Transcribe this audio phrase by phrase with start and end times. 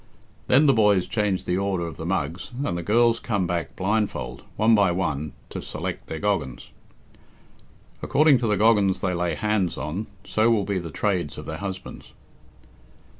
[0.47, 4.41] Then the boys change the order of the mugs, and the girls come back blindfold,
[4.55, 6.69] one by one, to select their goggans.
[8.01, 11.57] According to the goggans they lay hands on, so will be the trades of their
[11.59, 12.13] husbands.